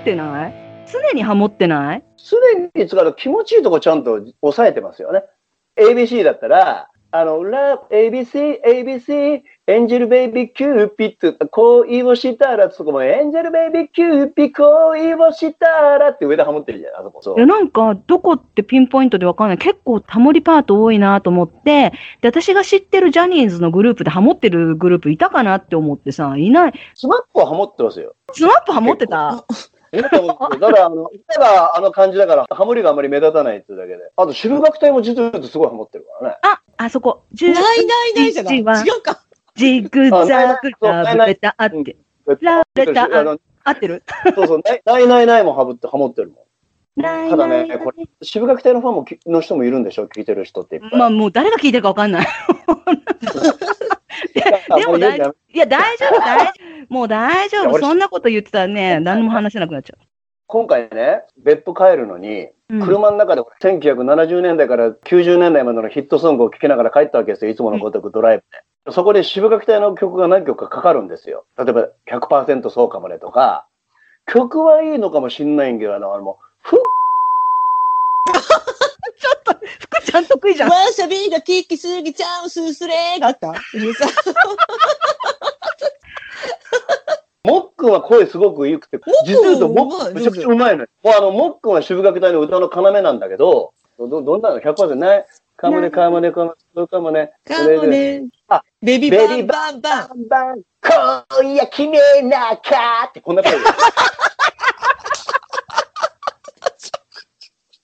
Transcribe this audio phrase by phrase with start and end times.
[0.00, 0.54] ってない？
[0.90, 2.04] 常にハモってない？
[2.16, 2.36] 常
[2.74, 5.22] に使うと気持ちいいとこちゃんと抑えてますよね。
[5.78, 15.68] ABC だったら、あの、ラブ、ABC、ABC、エンジェルベイビーキューピット、恋をしたら、そこもエンジェルベイビーキューピット、恋をした
[15.98, 17.22] らって上でハモってるじゃん、あそこ。
[17.22, 17.46] そいうや、。
[17.46, 19.58] なんか、どこってピンポイントでわかんない。
[19.58, 26.72] 結構ハモリパート多いなと思って、で、私が知ってるジャニーズのグループでハモってるグループいたかなって思ってさ、いない。
[26.94, 28.16] スマップはハモってますよ。
[28.32, 29.44] スマップハモってた？
[29.92, 30.18] えだか
[30.70, 33.98] ら、あの、歌があの感じだから、ハモリがあまり目立たないっていうだけで。
[34.16, 36.36] あと、渋楽隊も実はすごいハモってるからね。
[36.42, 37.24] あ、あそこ。
[37.40, 37.62] ないな
[38.08, 38.58] いないじゃない。
[38.58, 39.22] 違11はうか。
[39.54, 41.96] ジグザグラブレタあって。
[42.40, 44.02] ラブレタあの合ってる？
[44.34, 47.02] そうそう、ないないないもハモって、ハモってるもん。
[47.02, 50.04] たただね、これ、渋楽隊のファンもきの人もいるんでしょ？
[50.06, 50.80] 聞いてる人って。
[50.92, 52.26] まあもう誰が聞いてるかわかんない。
[54.78, 55.36] でも大丈夫。
[55.52, 56.52] いや、大丈夫、大丈
[56.86, 56.86] 夫。
[56.92, 57.78] もう大丈夫。
[57.78, 59.94] そんなこと言ってたらね、何も話せなくなっちゃ
[60.46, 62.52] 今回ね、別府帰るのに、う。
[62.70, 67.50] うん車の中で1970年代から90年代までのヒットソングを聴きながら帰ったわけですよ。
[67.50, 68.92] いつものごとくドライブで。
[68.92, 71.46] そこで渋楽隊の曲が何曲かかかるんですよ。
[71.56, 73.66] 例えば100%そうかもねとか、
[74.26, 76.38] 曲はいいのかもしんないんけど、あの、あのも
[79.26, 80.70] うふっ福ちゃん得意じゃん。
[80.70, 83.50] わさびが効きすぎちゃうすすれがあった？
[83.50, 84.08] うるさい
[87.44, 90.88] もっくん は声すごく良くて、実を言うともっくんめちゃくちゃうまいのよ。
[91.02, 97.32] もうあの、もっくんは渋楽隊の歌の要なんだけど、ど、どんなの ?100% ないかもね、かもね、かもね、そうかもね。
[97.44, 98.22] かもね。
[98.48, 100.08] あ、ベビーバンバンバン。
[100.08, 100.62] バンバン、
[101.40, 103.58] 今夜決めなかって、こんな声で。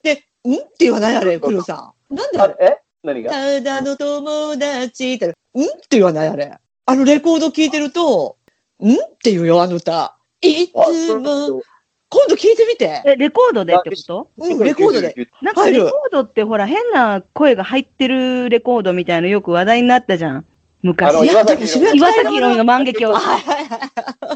[0.02, 0.54] で、ん？
[0.54, 1.16] って言わない？
[1.16, 2.14] あれ、黒さん。
[2.14, 2.38] なんで？
[2.38, 2.56] あれ？
[2.60, 2.78] え？
[3.02, 3.30] 何が？
[3.30, 5.30] ただの友達って、ん？
[5.30, 5.34] っ
[5.88, 6.58] て言わないあれ。
[6.86, 8.36] あのレコード聞いてると、
[8.82, 8.92] ん？
[8.92, 10.16] って言うよ、あの歌。
[10.42, 11.62] いあつも、
[12.10, 13.02] 今度聞いてみて。
[13.06, 14.30] え、レコードでってこと？
[14.36, 15.28] うん、レコードで。。
[15.40, 20.36] なんかレコードってほら変な声が入ってるレコードみたいのよく話題になったじゃん。
[20.36, 20.44] あ
[20.82, 21.24] 昔の。
[21.24, 23.18] いや岩崎でも岩崎宏美の万華鏡あ。
[23.18, 23.80] はいはいはい。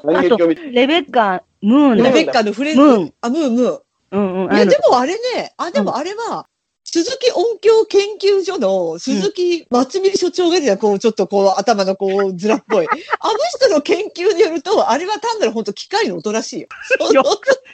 [0.04, 2.80] 何劇を見てレベッカ、ムーンだレベッカのフレンズ。
[2.80, 3.80] ムーンあ、ムーン、ムーン。
[4.10, 4.54] うんうん。
[4.54, 6.46] いや、でもあれね、あ、でもあれは、
[6.90, 12.86] 鈴木音響研究所の鈴木松見所長がね、こう、ちょっとこう、頭のこう、ずらっぽい。
[13.20, 16.68] あの人の研究によると、あれは単なる本当機械の音らしいよ。
[17.12, 17.22] よ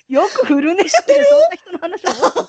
[0.08, 1.26] よくフルネ知ってる。
[1.26, 2.48] そんな人の話を。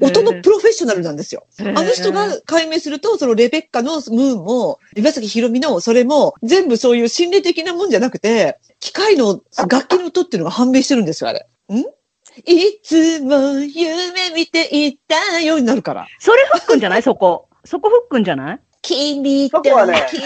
[0.00, 1.46] 音のプロフェッショナルなんですよ。
[1.60, 11.46] あの人が解明すると、そのレベッカのムーンも、岩崎宏美のそれも、全部そういう心理的なもんじゃなくて、機械の楽器の音っていうのが判明してるんですよ、あれ。
[11.72, 11.84] ん？
[12.46, 16.06] いつも夢見ていたようになるから。
[16.18, 17.02] それフックんじゃない？
[17.02, 17.48] そこ。
[17.64, 18.60] そこフックんじゃない？
[18.82, 19.70] 君とキ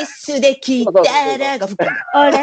[0.06, 1.92] スできたらが吹くんだ。
[2.14, 2.38] あれ？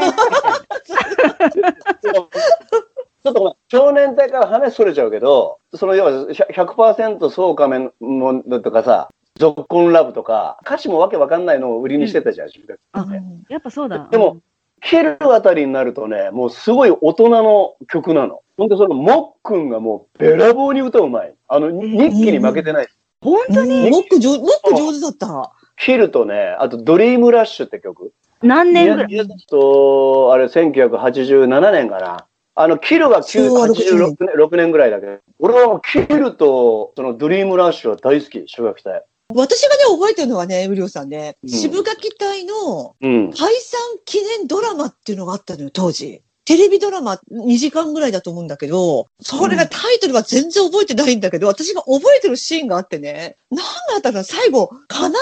[3.23, 13.15] ちょっとごめん少年隊から話それちゃうけど、その要は100%そうかめものとかさ、ゾッコンラブとか、歌詞もわけわかんないのを売りにしてたじゃん、渋あ谷
[13.49, 14.09] やっぱそうだ。
[14.11, 14.37] でも、
[14.85, 18.41] 切るあたりになるとね、もうすごい大人の曲なの。
[18.57, 21.33] ほんで、そのもっくんがもうべらぼうに歌うまい。
[21.47, 22.87] あの、日記に負けてない。
[23.21, 23.89] 本当に？
[23.89, 25.53] もっく上、もっく上手だった。
[25.77, 28.13] 切るとね、あとドリームラッシュって曲。
[28.41, 29.27] 何年ぐらい？
[29.49, 32.27] と、あれ、1987年かな。
[32.55, 39.03] あの、キルが9昭和60 86年 ,6 年ぐらいだけど、俺はもうキルと、そのドリームラッシュは大好き、小学隊。
[39.33, 43.31] 私がね、覚えてるのはね、ウリオさんね、うん渋垣隊のうん。
[43.31, 46.21] 解散記念ドラマっていうのがあったのよ、当時。
[46.45, 55.15] テレビドラマ2時間ぐらいだと思うんだけど、それがタイトルは全然覚えてないんだけど、私が覚えてるシーンがあってね、何だったかな最後、金網に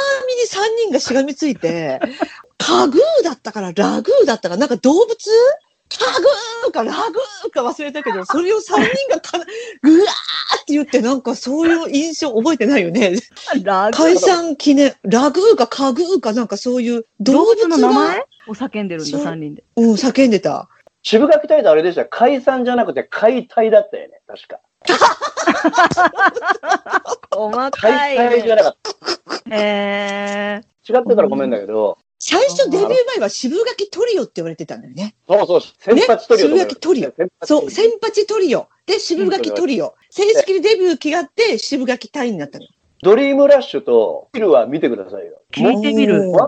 [0.49, 1.99] 3人がしがみついて、
[2.57, 5.15] カグーだったからラグーだったかなんか動物
[5.97, 8.75] カグーかラグーか忘れたけど、それを3人
[9.09, 9.45] がかな、
[9.81, 10.09] ぐわー
[10.61, 13.13] って言って、なんかそういう印象覚えてないよね。
[13.63, 19.63] ラグ解散記念、ラグーかカグーかなんかそういう動動物が物の名前を叫んでるんだ、そう3人で。
[19.75, 20.69] うん、叫んでた。
[21.03, 22.05] 渋垣隊とあれでした。
[22.05, 24.59] 解散じゃなくて解体だったよね、確か。
[27.31, 28.91] 細解体じゃなかった。
[29.55, 35.15] へ違ってたらごめんだけど、最初デビュー前は渋垣トリオって言われてたんだよね。
[35.27, 37.13] そうそう、先発トリオ渋垣トリオ。
[37.43, 38.69] そう、先発トリオ。
[38.85, 39.95] で、渋垣トリオ。
[40.11, 42.65] 正式にデビュー決まって渋垣隊になったの。
[43.01, 45.41] ドリームラッシュとキルは見てくださいよ。
[45.51, 46.47] 聞いてみるま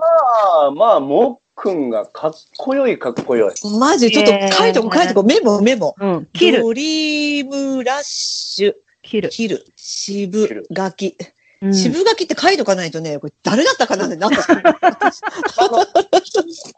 [0.68, 3.80] あ、まあ、もっくんがかっこよい、かっこよい。
[3.80, 5.96] マジ、ちょっと書いとこ書いとこ、メモメモ。
[6.00, 6.18] ー。
[6.18, 6.26] うん。
[6.34, 6.62] 切る。
[6.62, 9.30] ドリームラッシュ、切る。
[9.30, 11.18] 切る、渋垣。
[11.64, 14.42] うん渋垣って書いとかないとね、これ誰だったかなってなった。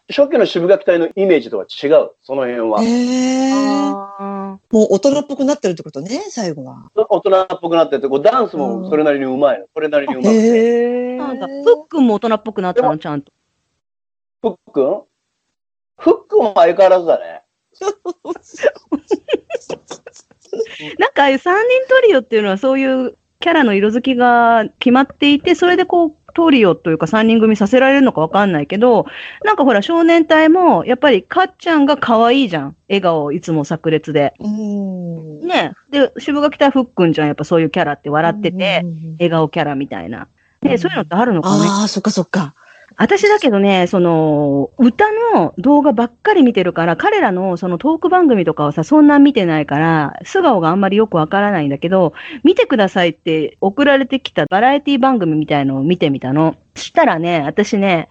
[0.09, 2.83] 初期の渋垣隊のイメージとは違う、その辺は。
[2.83, 3.51] へえ。
[3.51, 6.91] あもう大人っぽくなってるってことね、最後は。
[6.95, 9.65] 大人っぽくなってて、こうダンスもそれなりにうまいの。
[9.73, 10.35] それなりにうまい。
[10.35, 10.43] へー
[11.15, 11.17] え。
[11.17, 11.51] なんだ、ふ
[11.83, 13.31] っくんも大人っぽくなったの、ちゃんと。
[14.41, 14.81] フック？
[14.81, 15.01] ン
[15.97, 17.41] フックンも相変わらずだね。
[20.99, 29.05] なんかああいう三人トリオっていうのはそういうキャラの色づきが決まっていて、それでこう、トリオというか三人組させられるのかわかんないけど、
[29.43, 32.75] なんかほら少年隊も、やっぱりかっちゃんが可愛いじゃん。
[32.89, 34.33] 笑顔いつも炸裂で。
[34.39, 35.41] うん。
[35.41, 35.73] ね。
[35.91, 37.27] で、渋垣隊はふっくんじゃん。
[37.27, 39.11] やっぱそういうキャラって笑ってて、うん。
[39.19, 40.27] 笑顔キャラみたいな。
[40.63, 41.65] ね、うんそういうのってあるのかね？
[41.67, 42.55] ああ、そっかそっか。
[42.97, 52.13] 私だけどね、その、歌の動画ばっかり見てるから、彼らのそのトーク番組とかはさ、そんな見てないから、素顔があんまりよくわからないんだけど、
[52.43, 56.55] 見てくださいって送られてきたバラエティ番組みたいのを見てみたの。
[56.75, 58.07] したらね、私ね、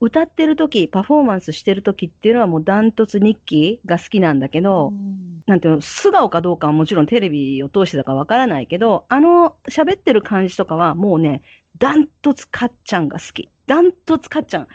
[0.00, 11.42] 歌ってる時、パフォーマンスしてる時っていうのはもうダントツ日記が好きなんだけど、うんなんていうの、素顔かどうかはもちろんテレビを通してだからわからないけど、あの喋ってる感じとかはもうね、
[11.78, 13.50] ダントツかっちゃんが好き。
[13.66, 14.68] ダントツかっちゃん。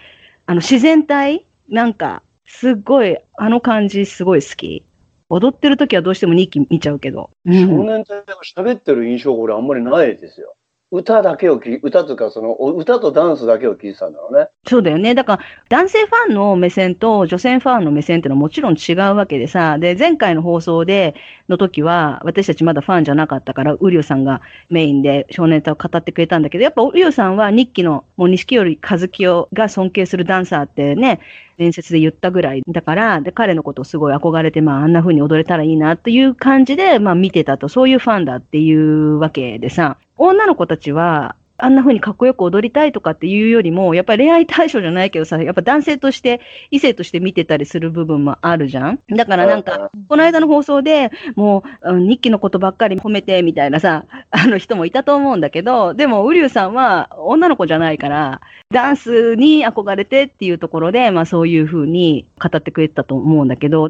[0.46, 4.86] あの自然体なんか、すっごい、あの感じすごい好き。
[5.30, 7.30] 踊ってる時はどうしても2期見ちゃうけど。
[7.46, 10.56] 少、年隊が喋ってる印象が俺あんまりないですよ。
[10.92, 14.50] 歌だけを聞、歌というかその、歌とダンスだけを聞いてたんだろうね。
[14.66, 15.14] そうだよね。
[15.14, 21.14] だから、男性ファンの目線と女性ファンの目線っていうのはもちろん違うわけでさ、で、前回の放送で、
[21.48, 31.20] の時は、私たちまだファンじゃなかったから、ウリオさんがメインで少年隊を語ってくれたんだけど、やっぱウリオさんは日記の、もう錦織和清が尊敬するダンサーってね、
[31.60, 46.42] 伝説で言ったぐらいだから、で、彼のことをすごい憧れて、まあ、あんな風に踊れたらいいなっていう感じで、まあ、見てたと、そういうファンだっていうわけでさ、女の子たちは、あんな風にかっこよく踊りたいとかっていうよりも、やっぱり恋愛対象じゃないけどさ、やっぱ男性として、
[46.72, 49.00] 異性として見てたりする部分もあるじゃん。
[49.10, 58.42] だからなんか、この間の放送でもう、うん日記のことばっかり褒めてみたいなさ、あの人もいたと思うんだけど、でも、ウリュウさんは女の子じゃないから、
[58.72, 63.90] ダンスに憧れてっていうところで、まあそういう風に語ってくれてたと思うんだけど、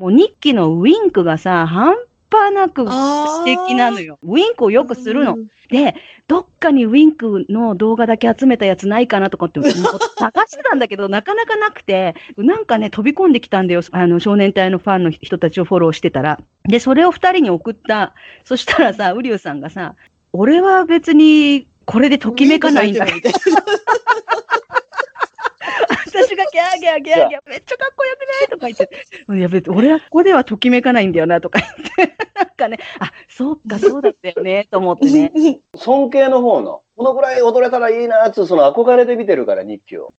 [0.00, 1.94] もう日記のウィンクがさ、半
[2.40, 4.18] 端なく素敵なのよ。
[4.22, 5.36] ウィンクをよくするの。
[5.68, 5.94] で、
[6.26, 9.60] どっかにウィンクの動画だけ集めたやつないかなとかって
[10.18, 13.82] 探してたんだけど、なかなかなくて、なんかね、飛び込んできたんだよ。
[13.90, 16.40] あの、少年隊のファンの人たちをフォローしてたら。
[16.64, 18.14] で、それを二人に送った。
[18.44, 19.94] そしたらさ、ウリュウさんがさ、
[20.32, 23.04] 俺は別にこれでときめかないんだ。
[23.04, 23.50] みたい私
[26.44, 28.48] がギャーギャーギャーギャー、めっちゃかっこよくない？
[28.48, 31.72] とか言って、いや別に俺はここではときめかないんだよなとか言っ
[32.08, 35.30] て、なんかね、あ、そうか、そうだったよね、と思ってね。
[35.74, 35.80] な。
[35.80, 40.12] 尊敬の方の、このぐらい踊れたらいいなっつう、その憧れで見てるから、日記を。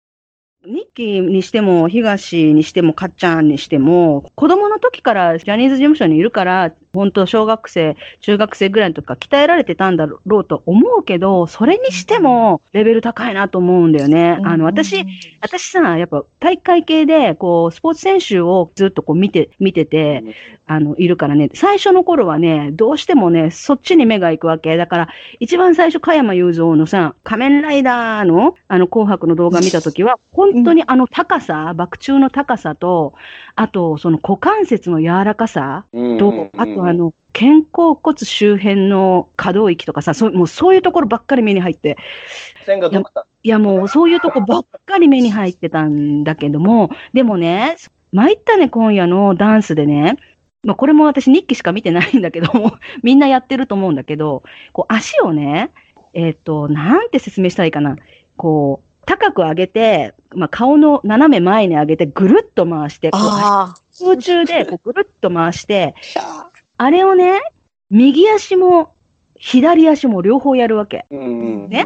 [0.63, 14.39] ニッキーにしても、東にしても、かっちゃんにしても、子供の時からジャニーズ事務所にいるから、本当小学生、中学生ぐらいの時から鍛えられてたんだろうと思うけど、それにしてもレベル高いなと思うんだよね。
[14.43, 15.05] あの、私、
[15.41, 20.23] 私さ、やっぱ体育会系で、こう、スポーツ選手をずっとこう見て、見てて、
[20.65, 24.77] あの、いるからね、最初の頃はね、どうしてもね、そっちに目が行くわけ。
[24.77, 25.09] だから、
[25.39, 33.13] 一番最初、加山雄三のさ、仮面ライダーの、あの、紅白の動画見たときは、本当にあの高さ、爆中の高さと、
[33.55, 36.17] あと、その股関節の柔らかさうん。
[36.17, 41.97] と、あとあ、の、肩甲骨周辺の可動域とかさ、そうもうそういうところばっかり目に入って、
[42.63, 43.27] 線が止まった。
[43.43, 47.77] いやもうそういうとこばっかり目に入ってたんだけども、でもね、
[48.11, 50.17] 参ったね、今夜のダンスでね、
[50.63, 55.71] まあこれも私日記しか見てないんだけども、 みんなやってると思うんだけど、こう足をね、
[56.13, 57.95] えっ、と、なんて説明したらいいかな。
[58.35, 65.95] こう、高く上げて、まあ顔の斜め前に上げてぐるっと回して、空中でこうぐるっと回して、
[66.81, 66.85] あ。
[66.85, 67.41] あれをね、
[67.89, 68.95] 右足も
[69.35, 71.05] 左足も両方やるわけ。
[71.09, 71.85] ね？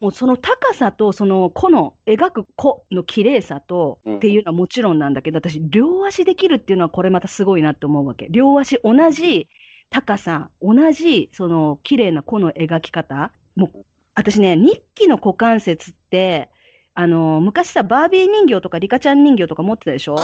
[0.00, 8.28] もうその高さとその個の描く個の綺麗さとうんっていうのはもちろんなんだけど、私両足できるっていうのはこれまたすごいなって思うわけ。
[8.30, 9.48] 両足同じ
[9.90, 13.32] 高さ、同じその綺麗な個の描き方。
[13.56, 16.50] もう私ね、日記の股関節って、
[16.94, 20.16] あの、昔さ、バービー人形とかリカちゃん人形とか持ってたでしょ？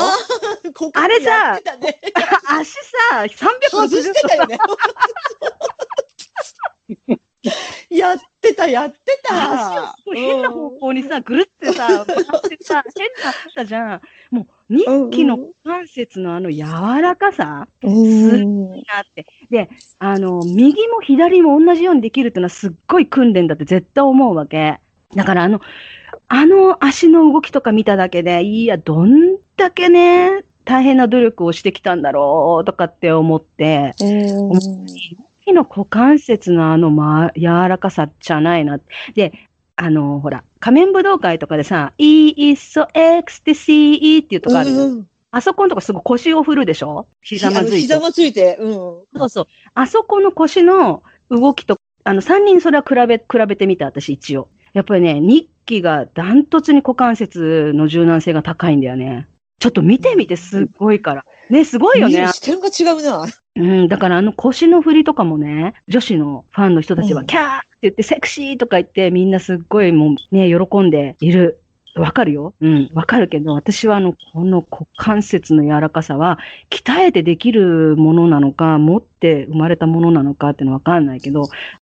[0.70, 2.00] あーここあれさやってたね
[2.58, 4.58] 足さ、360外してたよね。
[7.42, 7.54] や
[7.90, 10.02] やってた、やって足をたす。
[10.04, 14.00] ごい変な方向にさ、ぐるってさ、回ってさ、変だったじゃん。
[14.30, 16.64] もう、日記の股関節のあの柔
[17.00, 18.70] らかさ、うん。
[18.70, 18.80] なっ
[19.14, 19.26] て。
[19.48, 24.80] で、あの、右も左も同じようにできるっていうのはすっごい訓練だって絶対思うわけ。
[25.14, 25.60] だからあの、
[26.28, 34.04] あの足の動きとか見ただけで、いや、どんだけね、大変な努力をしてきたんだろうとかって思って、う
[34.56, 34.86] ん
[35.46, 38.78] 手の股関節のあの、ま、柔らかさじゃないな。
[39.14, 39.32] で、
[39.74, 44.86] あの、ほら、仮面武道会とかでさ、E is so ecstasy っていうとこあるよ。
[44.86, 47.06] うんあそこのとこすぐ腰を振るでしょ？
[47.22, 47.80] 膝まずいて。
[47.82, 48.72] ひざまついて、うん。
[48.72, 49.46] そうそう。
[49.74, 54.48] あそこの腰の動きと、あの、3人それは比べ、比べてみた、私一応。
[54.72, 59.28] やっぱりね、日記がダントツに股関節の柔軟性が高いんだよね。
[59.60, 61.24] ちょっと見てみてすっごいから。
[61.50, 62.26] ね、すごいよね。
[62.32, 63.26] 視点が違うな。
[63.56, 71.60] うん、だからあの腰の振りとかもね、女子のファンの人たちは、うんキャーって言って、セクシーとか言って、みんなすっごいもうね、喜んでいる。
[71.96, 76.38] わかるようん、わかるけど、私はあの、この股関節の柔らかさは、
[76.70, 81.48] 鍛えてできるものなのか、持って生まれたものなのかっていうのはわかんないけど、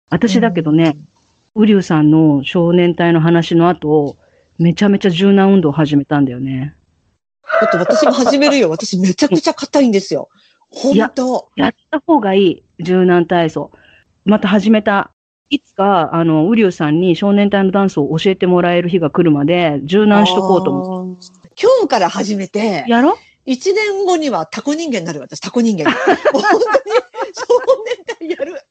[0.09, 0.95] 私だけどね、
[1.55, 4.15] ウリュウさんの少年隊の話の後、
[4.57, 6.73] めちゃめちゃ柔軟運動を始めたんだよね。
[7.43, 8.69] だって私も始めるよ。
[8.71, 10.29] 私めちゃくちゃ硬いんですよ。
[10.69, 11.49] 本当。
[11.55, 13.71] やった方がいい、柔軟体操。
[14.25, 15.11] また始めた。
[15.49, 21.49] いつか、あの、ウリュウさんに少年隊のダンスを教えてもらえる日が来るまで、柔軟しとこうと思思って。
[21.61, 25.95] 今日から始めてう。、やろ一年後にはタコ人間になる私、タコ人間に。
[26.31, 26.63] 本当に
[27.33, 28.61] 少年隊やる。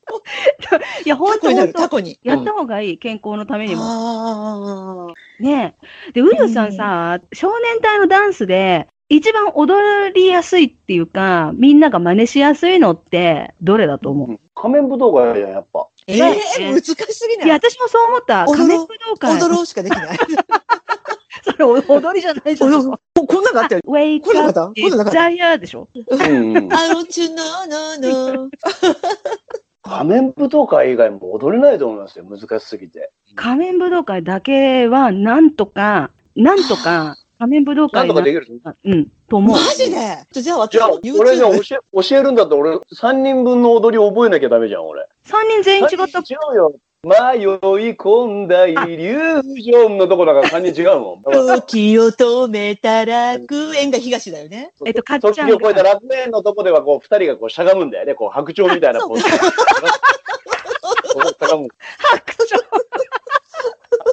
[1.04, 2.18] いや、本タコになる、当本当タコに。
[2.22, 3.82] やった方がいい、健康のためにも。
[3.82, 5.42] ああ。
[5.42, 5.76] ね
[6.08, 6.12] え。
[6.12, 15.88] で、ウリさんさ、少年隊のダンスで、一番踊りやすいっていうか、みんなが真似しやすいのって、どれだと思う、うん仮面武道会じゃん、やっぱ。
[16.06, 17.38] えねえ難しすぎい？
[17.38, 17.70] や、ない。
[17.70, 18.44] 私もそう思った。
[18.44, 19.40] 仮面武道会。
[19.40, 20.18] 踊ろうしかできない。
[21.44, 22.70] それ踊りじゃないじゃん。
[22.72, 23.80] 踊ろうこんなのあったよ。
[23.84, 24.72] ウェイクアッ
[25.04, 25.88] プ、ザイヤーでしょ？
[25.94, 27.98] う のちゅのの
[28.44, 28.50] の。
[29.82, 33.10] 仮面舞踏会以外も踊れないと思いますよ、難しすぎて。
[33.34, 38.46] 仮面武道会だけは、なんとか、なんとか、仮面武道なん会とかできる
[38.84, 39.58] うん、と思うマ。
[39.74, 39.96] ジで？
[40.42, 45.08] じゃあ私じゃあも、俺ね、YouTube 教え、教えるんだったら俺、3人分の踊り覚えなきゃダメじゃん、俺。
[45.24, 46.18] 三人全員違った。
[46.20, 46.74] 違うよ。
[47.02, 47.46] 迷い
[47.96, 51.22] 込んだイリュージョンのとこだから 3人違うもん。
[51.22, 54.72] 時を止めた楽園が東だよね。
[54.84, 58.14] えっとかっちゃんが時を超えた楽園のとこでは、こう、2人がこう、しゃがむんだよね。
[58.14, 59.22] こう、白鳥みたいなポーズ。
[59.22, 59.30] こ
[61.24, 61.68] うしゃがむ。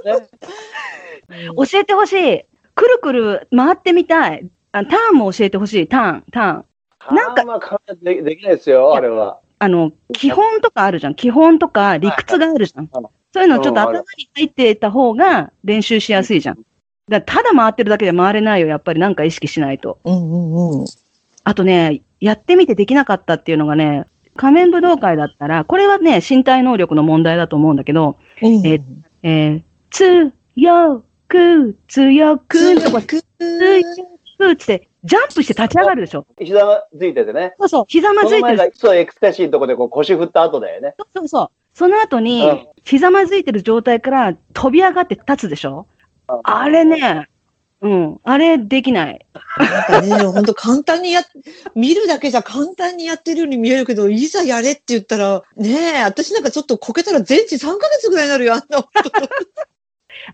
[0.05, 0.27] ね
[1.57, 2.45] 教えてほしい。
[2.73, 4.47] くるくる回ってみたい。
[4.71, 5.87] あターンも教えてほしい。
[5.87, 7.15] ターン、ターン。
[7.15, 9.41] なんかできないですよ、あれは。
[9.59, 11.15] あの、基本とかあるじゃん。
[11.15, 12.89] 基本とか理屈があるじゃん。
[12.91, 16.59] はいそういうのちょっと頭に入ってた方が練習しやすいじゃん。
[17.07, 18.67] ただ回ってるだけで回れないよ。
[18.67, 19.99] やっぱりなんか意識しないと。
[20.05, 20.85] うんうんうん。
[21.43, 28.81] あとね、やってみてできなかったっていうのがね、仮面武道会だったら、これはね、身体能力の問題だと思うんだけど、うんえ
[29.23, 33.23] えー、強く、強くのとこ、く強
[34.39, 36.27] くって、ジャンプして立ち上がるでしょ。
[36.39, 37.55] ひざまずいててね。
[37.59, 38.57] そうそう、ひざまずいてる。
[38.57, 40.95] がそうエクスタシーのとこでこう腰振った後だよね。
[41.15, 41.49] そうそう。
[41.73, 45.87] その後に、うんひざまずいてる状態から飛び上がって立つでしょ。
[46.43, 46.85] あれ。
[46.85, 47.27] ね、
[47.81, 49.25] うん、あれできない。
[49.57, 51.25] なんかね、本当簡単にやっ、
[51.75, 58.87] 見るだけじゃ簡単にやってるように見えるけど、いざやれって言ったら、ねえ、私なんかちょっとこけたら全治3ヶ月ぐらいになるよ、あんな。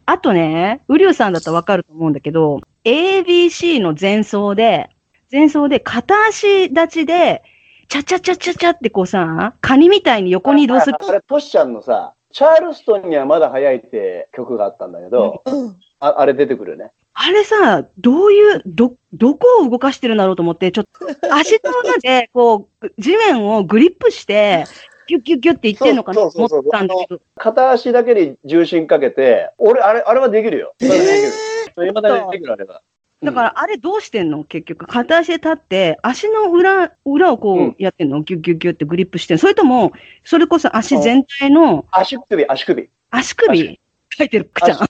[0.06, 4.90] あとね、ウリュウさんだったらわかると思うんだけど、ABC の前奏で、
[5.32, 7.44] 前奏で片足立ちで、
[7.88, 10.98] チャチャチャチャチャってこうさ、カニみたいに横に移動する。
[11.00, 15.78] あれ、トシちゃんのさ、チャールストンにはまだ早いって曲があったんだけど、うん。
[16.00, 16.92] ああれ出てくるよね。
[17.14, 24.66] あれさ、どういう、ど、どこを動かしてるんだろうと思って、ちょっと、足の裏で、こう、地面をグリップして、
[25.08, 30.76] ギュッギュッギュッっていってんのかなと思ったんだけど、片足だけに重心かけて、俺、あれ、あれはできるよ。
[30.80, 31.18] えまだでき
[31.82, 32.02] る。
[32.02, 32.82] だにできる、あれが。
[33.22, 34.44] だから、あれどうしてんの？
[34.44, 34.86] 結局。
[34.86, 39.40] 片足で立って、足の裏、裏をこうんうやってんの、ギュッギュッギュッってグリップしてんの？
[39.40, 39.94] それとも、
[40.24, 42.90] それこそ足全体の足首、足首。
[43.12, 43.80] 足首？
[44.16, 44.88] 書いてるくちゃん。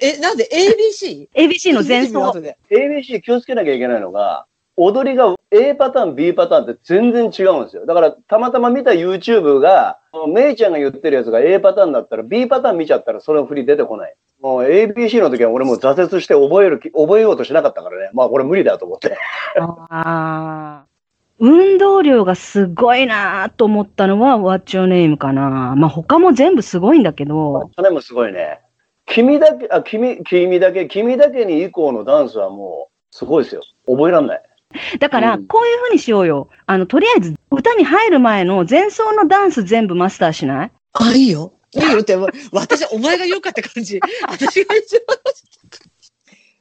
[0.00, 1.28] え、なんで？ABC?
[1.34, 2.32] ABC の前奏。
[2.70, 7.84] ABC 気をつけなきゃいけないのが、踊りが A パターン、B パターンって全然違うんですよ。
[7.84, 9.98] だから、たまたま見た YouTube が、
[10.28, 14.14] メイちゃんが言ってるやつが A パターンだったら、B パターン見ちゃったらその振り出てこない。
[14.40, 18.10] もう ABC の時は俺もう挫折して覚える気、覚えようとしなかったからね。
[18.12, 19.16] まあこれ無理だと思って。
[19.56, 20.84] ああ。
[21.38, 25.74] 運動量がすごいなと思ったのは What's Your Name かな。
[25.76, 28.60] まあ他も全部すごいんだけど、それもすごいね。
[29.06, 33.62] 君だけ、あ、君、君だけ、君だけに以降のダンスはもう、すごいですよ。
[33.86, 34.42] 覚えらんない。
[34.98, 36.48] だからうんこういう風にしようよ。
[36.66, 40.70] あの、とりあえず歌に入る前の前奏のダンス全部マスターしない？
[40.94, 41.52] あ、いいよ。
[41.74, 42.16] いいよ って、
[42.52, 44.00] 私、お前が良かった感じ。
[44.28, 45.16] 私が一番。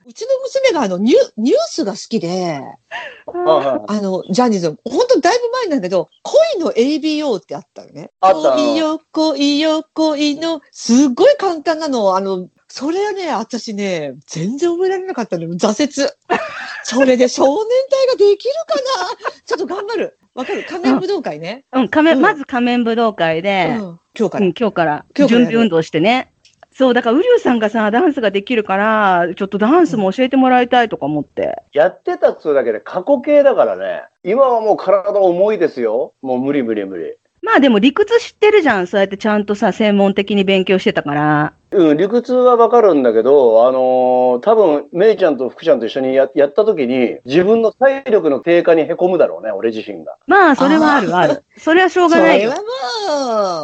[0.04, 2.60] うちの娘があのニュニュースが好きで、
[3.28, 8.10] ああの、ジャニーズの、本当だいぶ前なんだけど、恋の ABO ってあったよね。
[8.20, 12.18] あった恋よ、恋よ、恋の、すっごい簡単なの。
[12.18, 15.50] あの、それはね、私ね、全然覚えられなかったのよ。
[15.52, 16.10] 挫折。
[16.84, 18.76] それで少年隊ができるか
[19.28, 19.32] な？
[19.46, 20.18] ちょっと頑張る。
[20.34, 20.64] わかる？
[20.64, 21.66] 仮面武道会ね。
[21.74, 24.00] うん、仮面、うんまず仮面武道会うで、ん。
[24.18, 24.46] 今日から。
[24.46, 26.32] うん、今日から今日からやる準備運動してね。
[26.74, 31.58] そう、だから、ウリュウさんがさ、ダンスができるから、ちょっとダンスも教えてもらいたいとか思って。
[31.74, 34.04] やってたっつうだけで過去形だからね。
[34.24, 36.14] 今はもう体重いですよ。
[36.22, 37.18] もう無理無理無理。
[37.44, 38.88] まあでも理屈知ってるじゃん。
[38.88, 41.54] そうやってちゃんとさ、専門的に勉強してたから。
[41.72, 50.18] うん、理屈はわかるんだけど、あのー多分、メイちゃんと福ちゃんと一緒にややった時に、自分の体力の低下にへこむだろうね、俺自身が。
[50.28, 51.44] まあ、それはあるある。
[51.58, 52.62] それはしょうそがないよれは。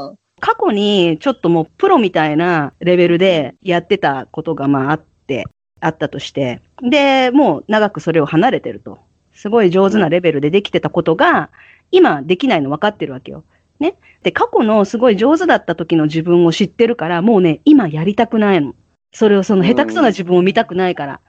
[0.09, 5.45] もう、過去にちょっともうプロみたいなレベルでやってたことがまああって、
[5.79, 8.97] あったとして、で、もう長くそれを離れてると。
[9.33, 11.51] すごい上手なレベルでできてたことが、
[11.91, 13.43] 今できないの分かってるわけよ。
[13.79, 13.95] ね。
[14.23, 18.75] で、過去のすごい上手だった時の自分を知ってるから、もうね、今やりたくないの。
[19.13, 21.19] それをその下手くそな自分を見たくないから。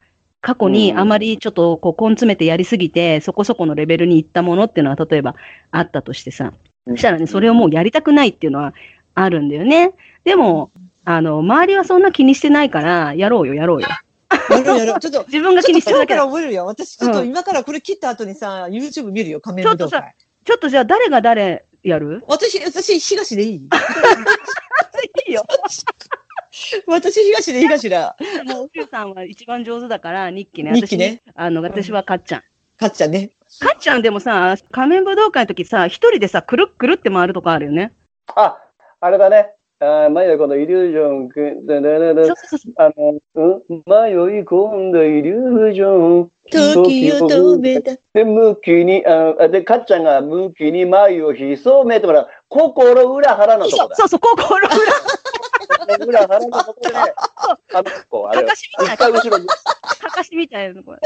[0.41, 5.35] 過去にあまりちょっとこう根詰めてやりすぎて、そこそこのレベルに行ったものっていうのは例えば
[5.73, 6.53] あったとしてさ、
[6.87, 8.73] そしたらね、それをもうやりたくないっていうのは
[9.15, 9.95] あるんだよね。
[10.25, 10.71] でも、
[11.05, 13.89] あの、周りはそんな気にしてないから、やろうよ、やろうよ。
[14.51, 15.01] やろうやろう。
[15.01, 16.43] ちょっと、自分が気にしてるだけちょっと今からだ。
[16.43, 16.67] 覚えるよ。
[16.67, 20.15] 私、ちょっとうん今からこれ切った後にさ、YouTube 見るよ、仮面武道ちょっ会。
[20.45, 22.23] ちょっとじゃあ誰が誰やる？
[22.27, 23.69] 私、私、東でいい？
[25.27, 25.45] いいよ。
[26.87, 28.17] 私、東でいいかしら？
[28.45, 30.73] もう、うりゅうさんは一番上手だから、日記ね。
[30.75, 31.33] 日記ね私。
[31.37, 32.43] あの、私はかっちゃん。
[32.77, 33.31] かっちゃんね。
[33.61, 37.93] かっちゃんでもさ、仮面武道会の時さ、一人でさ、くるっくるって回るとこあるよね。
[38.35, 38.63] あ、
[39.01, 39.55] あれだね。
[39.81, 42.35] あ前はこのイリュージョンくん、だだだだ。
[42.79, 46.33] あの、うん、迷い込んだイリュージョン。
[46.51, 47.93] 時を止めた。
[48.13, 52.29] で、向きに、ああで、かっちゃんが向きに眉を潜めてもらう。
[52.49, 53.95] 心裏腹のとこだ。
[53.95, 54.69] そうそう、心裏。
[55.97, 57.15] 心裏腹のとこで、あ
[57.75, 60.99] の、こう、あれかかしみたい一回後ろに、かかしみたいな後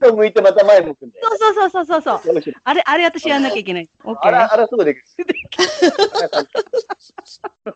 [0.00, 1.28] ろ向いてまた前向くんだよ。
[1.28, 3.90] そうそうそうそうそうあれ、あれ私やんなきゃいけない。
[4.04, 4.54] オッケあら、ー。
[4.54, 5.04] あら、すぐできる。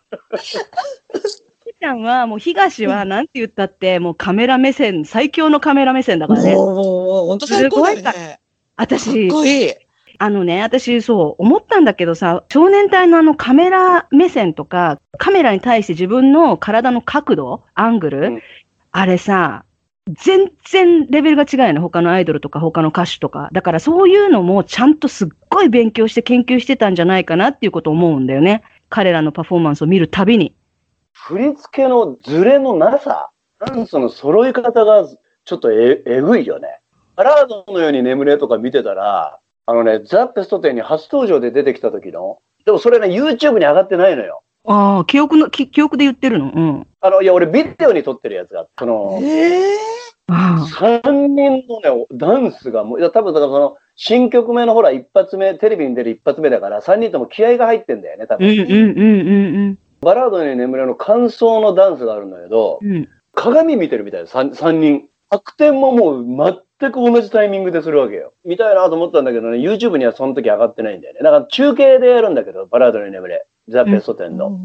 [1.79, 6.55] ちゃんは、もう東は、なんて言ったって、もうカメラ目線、最強のカメラ目線だからね。
[6.55, 8.13] もう、本当最高だよすごね。
[8.13, 8.39] か
[8.75, 9.73] 私っ、こいい。
[10.19, 18.41] あのね、私、そう、思ったんだけどさ、少年隊のあのカメラ目線とか、カメラに対して自分の体の角度、アングル、うん
[18.93, 19.63] あれさ、
[20.09, 21.79] 全然レベルが違うよね。
[21.79, 23.49] 他のアイドルとか他の歌手とか。
[23.53, 28.63] だからそういうのもちゃんとすっごい勉強して研究してたんじゃないかなっていうことを思うんだよね。
[28.91, 30.53] 彼らのパフォーマンスを見るたびに。
[31.13, 35.07] 振り付けのズレのなさ、ダンスの揃い方が
[35.45, 36.81] ちょっとええぐいよね。
[37.15, 44.43] バラードのように眠れとか見てたら、あのね、ザ・ベスト10に初登場で出てきた時の、でもそれね、YouTube に上がってないのよ。
[44.65, 46.51] ああ、記憶の、き記憶で言ってるの？
[46.53, 46.87] うん。
[46.99, 49.77] あの、いや、俺ビデオに撮ってるやつがその、ええ
[50.27, 58.67] あ3人のね、ダンスがもう、いや、多分だからその、新曲目のほら、一発目、テレビに出る一発目だから、3人とも気合が入ってんだよね、多うんうん分。
[58.67, 62.91] うんうんバラードに眠れの感想のダンスがあるんだけど、うん。
[62.91, 63.09] うん。
[63.35, 65.07] 鏡見てるみたいな、3, 三人。
[65.29, 66.25] 悪天ももう
[66.79, 68.33] 全く同じタイミングでするわけよ。
[68.43, 71.19] 見たいなと思ったんだけどね、YouTube にはその時上がってないんだよね。
[71.21, 73.45] だから中継でやるんだけど、バラードに眠れ。
[73.67, 74.59] ザ・ベスト10の。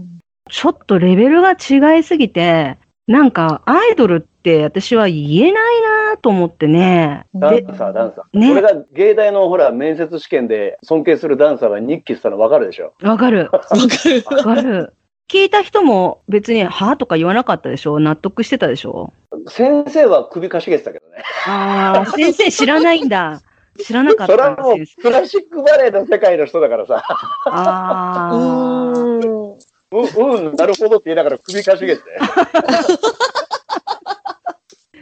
[0.51, 5.81] ちょっとレベルが違いすぎて、なんかアイドルって私は言えない
[6.11, 7.27] なと思ってね。
[7.35, 8.39] でダンサー、ダンサー。
[8.39, 12.95] ね俺が芸大のほら、面接試験で尊敬するダンサーは日記したの分かるでしょ？
[13.03, 13.51] わかる。
[13.53, 14.25] わかる。
[14.25, 14.95] わかる。
[15.29, 17.99] 聞いた人も別に、はとか言わなかったでしょ？
[17.99, 19.13] 納得してたでしょ？
[19.49, 21.25] 先生は首かしげてたけどね。
[21.47, 23.43] ああ、先生知らないんだ。
[23.83, 24.77] 知らなかっそれはもう。
[25.03, 27.03] クラシックバレエの世界の人だからさ、
[27.47, 28.37] ああ。
[28.37, 32.03] うん、うん、なるほどって言いながら首かしげて。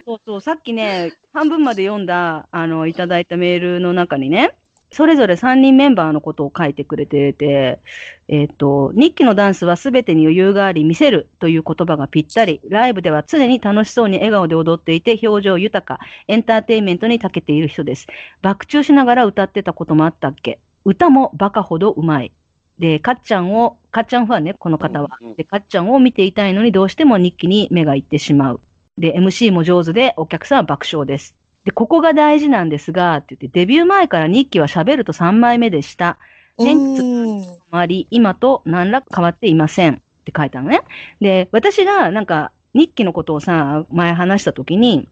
[0.06, 4.56] そうそう、さっきね、半分まで読んだ、あの、いただいたメールの中にね、
[4.92, 7.80] それぞれ3人メンバーのことを書いてくれてて、
[8.28, 18.06] えっ、と、日記のダンスは全てに余裕があり見せるという言葉がぴったり、ライブでは常に楽しそうに笑顔で踊っていて表情豊か、エンターテインメントに長けている人です。
[18.42, 20.60] 爆中しながら歌ってたこともあったっけ？
[20.84, 22.32] 歌もバカほどうまい。
[22.78, 25.18] で、かっちゃんを、かっちゃんファンね、この方は。
[25.36, 28.60] で、かっちゃんを見ていたいのにどうしても日記に目がいってしまう。
[28.98, 31.36] で、MC も上手でお客さんは爆笑です。
[31.64, 36.18] で、ここが大事なんですが、って言って、デビュー前から日記は喋ると3枚目でした。
[36.58, 40.82] 偏屈うんあまり今と何ら変わっていませんって書いたのね。
[41.20, 45.08] で、私がなんか日記のことをさ、前話したときに、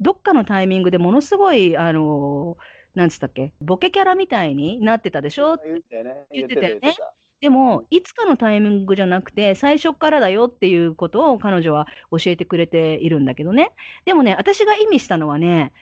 [0.00, 2.56] どっかのタイミングでものすごい、あの、
[2.94, 5.58] なんつったっけ、ボケキャラみたいになってたでしょ？
[5.58, 6.26] 言って。
[6.32, 6.94] 言ってたよね
[7.40, 13.72] でも、いつかのタイミングじゃなくて、最初からだよっていうことを彼女は教えてくれているんだけどね。
[14.06, 15.72] でもね、私が意味したのはね、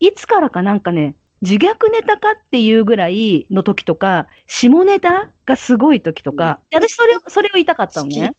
[0.00, 8.34] いつからかなんかね、自虐ネタかっていうぐらいの時とか、下ネタがすごい時とか、私それを、それを言いたかったのね。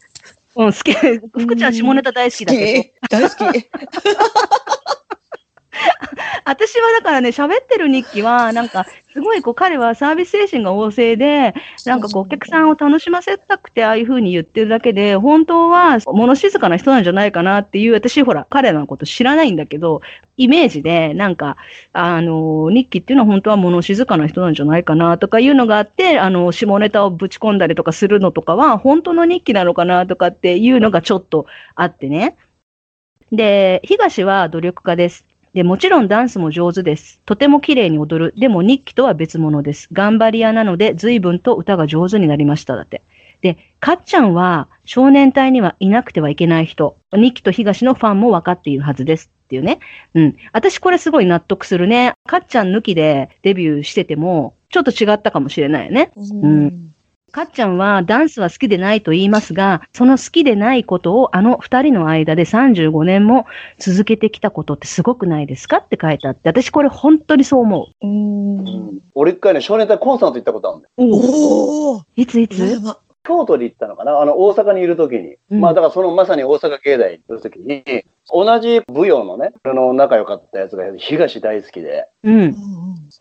[0.55, 0.93] うん、好き。
[0.93, 3.19] 福ちゃん下ネタ大好きだけど。
[3.19, 3.69] 大好き。
[6.45, 11.53] 私はだからね、喋ってる日記は、なんか、すごいこう、彼はサービス精神が旺盛で、
[11.85, 20.01] なんかこう、お客さんを楽しませたくて、ああいう風に言ってるだけで、本当は物静かな人なんじゃないかなっていう、私ほら、彼らのこと知らないんだけど、
[20.35, 21.57] イメージで、なんか、
[21.93, 32.35] あの、日記っていうのは本当は物静かな人なんじゃないかなとかいうのがあって、あの、下ネタをぶち込んだりとかするのとかは、本当の日記なのかなとかっていうのがちょっとあってね。
[33.31, 35.25] で、東は努力家です。
[35.53, 37.21] で、もちろんダンスも上手です。
[37.25, 38.33] とても綺麗に踊る。
[38.37, 39.87] でも日記とは別物です。
[39.91, 42.75] 頑張り屋なので随分と歌が上手になりました。
[42.75, 43.03] だって。
[43.41, 46.97] で、かっちゃんは少年隊にはいなくてはいけない人。
[47.11, 49.31] 日記と東のファンも分かっているはずです。
[49.45, 49.79] っていうね。
[50.15, 50.37] うん。
[50.53, 52.13] 私これすごい納得するね。
[52.25, 56.11] かっちゃん抜きでデビューしてても、ちょっと違ったかもしれないよね。
[56.15, 56.92] うん
[57.33, 63.47] かっちゃんはダンスは好きでないと言いますが、その好きでないことをあの二人の間で35年も
[63.79, 68.07] 続けてきたことってすごくないですかって書いてあって、私これ本当にそう思う。
[68.07, 71.17] うんうん俺一回ね、少年隊コンサート行ったことあるんだよ。
[71.17, 72.01] おお。
[72.15, 72.79] いついつ？
[73.23, 74.19] 京都で行ったのかな？
[74.19, 75.35] あの、大阪にいる時に。
[75.49, 77.83] うんまあ、だからそのまさに大阪芸大に行った時に、
[78.31, 82.41] 同じ舞踊のね、あの、仲良かったやつが東大好きで、うん。
[82.41, 82.53] うん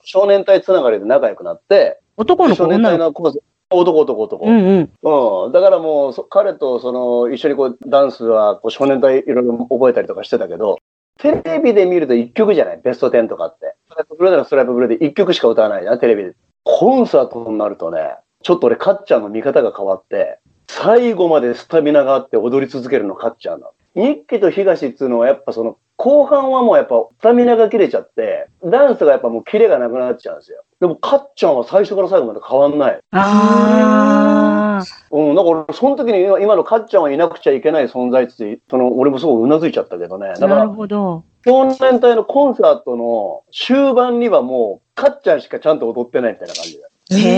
[0.04, 3.32] 少年隊つながりで仲良くなって、男の子、少年女の子。
[3.74, 4.46] 男男男。
[4.46, 5.44] うんうん。
[5.46, 10.78] うん、だからもうそ彼とその一緒にこうダンスはこう少年隊いろいろ覚えたりとかしてたけど、
[11.18, 12.80] テレビで見ると1曲じゃない？
[12.82, 13.74] ベスト10とかって。
[13.86, 16.34] ストライプブルーならストライプブルーで1曲しか歌わないじゃん、テレビで。
[16.64, 23.72] コンサートになるとね、ちょっと俺、かっちゃんの見方が変わって、最後までスタミナがあって踊り続けるのかっちゃんなの。
[23.94, 30.64] 日記と東っていうのはやっぱその後半はもうやっぱスタミナが切れちゃって、ダンスがやっぱもうキレがなくなっちゃうんですよ。
[30.80, 33.00] でもかっちゃんは最初から最後まで変わんない。
[33.12, 34.84] ああ。
[35.12, 40.30] うん、だから俺、その時に今今のかっちゃんはいなくちゃいけない存在って、その、俺もすごいうなずいちゃったけどね。
[40.30, 41.22] だかなるら、ほど。
[41.46, 46.84] 少年隊のコンサートの終盤にはもう、かっちゃんしかちゃんと踊ってないみたいな感じで。
[47.14, 47.28] へ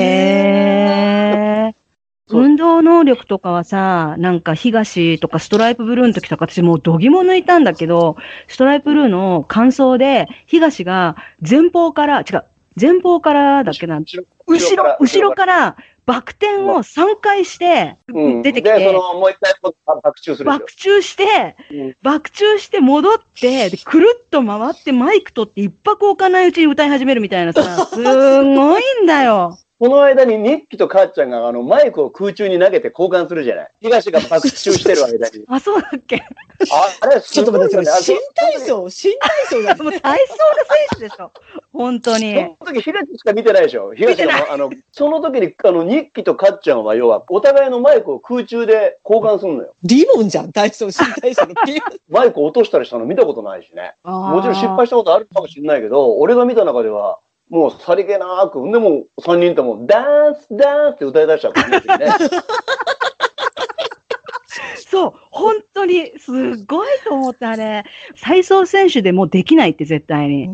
[1.69, 1.75] え。
[2.31, 8.17] 運動能力とかはさ、なんか東とかストライプブルーの時とか私もう度肝抜いたんだけど、
[8.49, 12.45] ストライプブルーの感想で東が前方から、違う、
[12.81, 19.55] 前方からだっけな、後ろ後ろ、後ろからバク転を3回してうん、出てきで、そて、の、もう一回
[20.03, 21.97] 爆中する爆中して、うん。
[22.03, 29.59] 爆中して戻って、でくるっと回ってマイク取って一泊置かないうちに歌い始めるみたいなさ、 すごいんだよ。
[29.81, 33.71] この間にニッキとかっちゃんがあのマイクを空中に投げて交換するじゃない。
[33.81, 35.45] 東が爆中してる間に。
[35.49, 36.17] あ、そうだっけ？
[36.17, 38.03] ああれ、ちょっと待ってください。
[38.05, 39.75] すご新体操、新体操だ。
[39.83, 41.31] もう体操の選手でしょ。
[41.73, 42.35] 本当に。
[42.35, 43.93] その時、東しか見てないでしょ。
[43.95, 49.75] 東が、あの、その時に、あの、ニッキとかっちゃんは、要は、お互いのマイクを空中で交換するのよ。
[49.83, 51.55] リボンじゃん、体操、新体操の。
[52.09, 53.95] マイク落としたりしたの見たことないしね。
[54.05, 57.19] ももちろん失敗したことあるかもしれないけど、俺が見た中では、
[57.51, 62.07] もうさりげなく、でも3人とも、ダンス、ダンスって歌い出しちゃったんですよね。
[64.89, 67.85] そう、本当に、すごいと思った、あれ。
[68.23, 70.49] 体操選手でもできないって絶対に。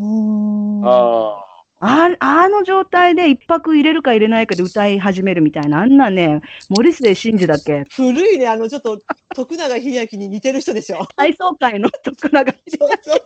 [0.84, 1.44] あ
[1.82, 7.84] ああの状態で一泊入れるか入れないかで歌い始めるみたいな、あんなね、森末慎二だっけ？
[7.90, 9.00] 古いね、あの、ちょっと、
[9.34, 11.06] 徳永英明に似てる人でしょ。
[11.16, 13.20] 体操界の徳永そうそう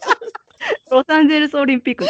[0.90, 2.06] ロサンゼルスオリンピック。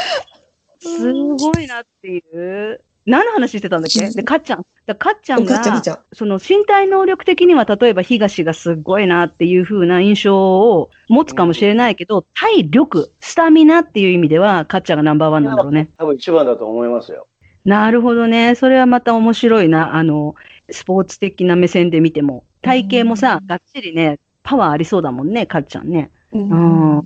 [0.88, 2.84] すごいなっていう。
[3.06, 4.08] 何の話してたんだっけ？
[4.10, 4.64] で、かっちゃん。
[4.86, 6.04] だかっちゃんが。
[6.12, 15.90] その身体能力的には例えば東がすごいなっていう風な印象を持つかもしれないけど、体力、スタミナっていう意味では、かっちゃんがナンバーワンなんだろうね。
[15.98, 17.26] あ、多分一番だと思いますよ。
[17.66, 18.54] なるほどね。
[18.54, 19.96] それはまた面白いな。
[19.96, 20.34] あの、
[20.70, 22.44] スポーツ的な目線で見ても。
[22.62, 26.10] 体型もさ、がっちりね、パワーありそうだもんね、かっちゃんね。
[26.32, 27.02] ううん。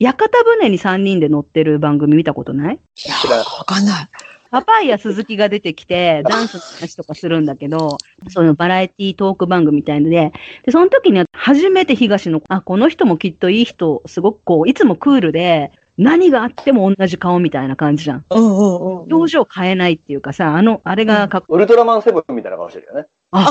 [0.00, 2.74] 屋形船に3人で乗ってる番組見たことない？
[2.74, 4.08] いやー、わかんない。
[4.50, 10.32] パパイヤ鈴木が出てきて、 ダンスの話とかするんだけど、そういうバラエティトーク番組みたいので、
[10.64, 18.24] で、その時に初めて東の、あ、この人もきっといい人、すごくこう、いつもクールで、何があっても同じ顔みたいな感じじゃん。
[18.30, 19.14] うんうんうん。
[19.14, 23.06] 表情変えないっていうかさ、あの、あれがかっこウルトラマンセブンみたいな顔してるよね。
[23.32, 23.50] あ、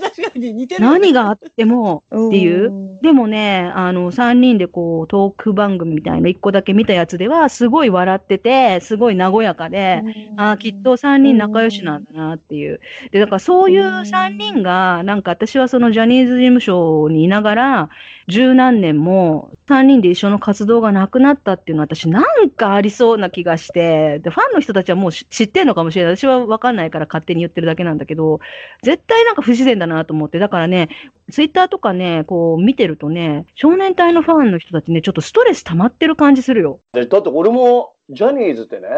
[0.00, 0.82] 確かに似てる。
[0.82, 2.72] 何があってもっていう。
[2.72, 10.02] うんでもね、あの、三人でこう、トーク番組みたいな一個だけ見たやつでは、すごい笑ってて、すごい和やかで、
[10.36, 12.80] ああ、きっと三人仲良しなんだなっていう。
[13.10, 17.90] で、だからそういう三人が、なんか私はそのジャニーズ事務所にいながら、
[18.28, 26.16] 十何年も三人で一緒の活動がなくなったっていうのは私なんかありそうな気がして、で、ファンの人たちはもう知知ってんのかもしれない。
[26.16, 28.40] 私はわかんないから勝手に言ってるだけなんだけど、
[28.82, 30.88] 絶対なんか不自然だなと思って、だからね、
[31.30, 36.80] ツイッターとかね、こう見てるとね、少年隊のファンの人たちね、ちょっとストレス溜まってる感じするよ。
[36.92, 38.88] でだって俺もジャニーズってね、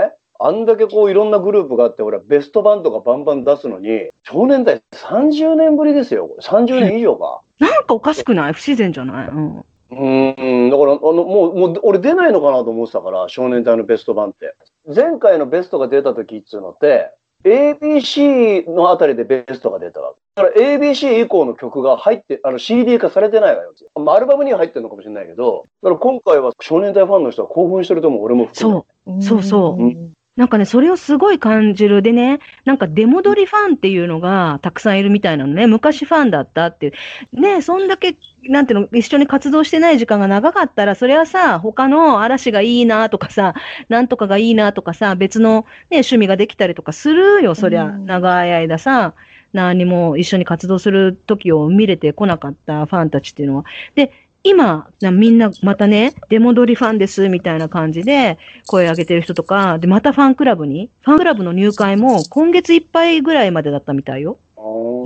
[0.41, 6.29] あんだけこういろんなグループがあって、俺はベスト版とかバンバン出すのに、少年隊30年ぶりですよ。
[6.29, 7.41] これ30年以上か。
[7.59, 8.53] なんかおかしくない？
[8.53, 9.29] 不自然じゃない？
[9.29, 9.59] うん。
[9.59, 14.55] うーん、だから、あの、もう、もう、俺出ないのかなと思ってたから、少年隊のベスト版って。
[14.95, 17.11] 前回のベストが出た時っていうのって、
[17.45, 20.43] ABC のあたりでベストが出たわけ。
[20.43, 23.73] だから ABC 以降の曲が入って、あの CD 化されてないわよ。
[23.97, 29.23] まあ、アルバムには入ってるのかもしれないけど、だから今回は少年隊ファンの人は興奮してると思う、俺も含めそう。
[29.23, 32.01] そうそううんなんかね、それをすごい感じる。
[32.01, 35.67] でね、なんか出戻りファンっていうのがたくさんいるみたいなのね。
[35.67, 37.41] 昔ファンだったっていう。
[37.41, 43.55] ね、そんだけ、なんていうの、一緒に活動してない時間が長かったら、それはさ、他の嵐がいいなとかさ、
[43.89, 47.85] なんとかがいいなとかさ、別のね、趣味ができたりとかするよ、そりゃ。
[47.85, 49.15] うん長い間さ、
[49.53, 53.65] 何も一緒に活動する時を見れてこなかったファンたちっていうのは。
[53.95, 54.13] で、
[54.45, 64.39] 今、なみんなまたね、出戻りファンですみたいな感じで声上げてる人とか、で、またファンクラブに、ファンクラブの入会も今月いっぱいぐらいまでだったみたいよ。